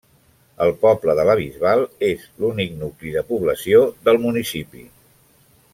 [0.67, 4.87] El poble de la Bisbal és l'únic nucli de població del municipi.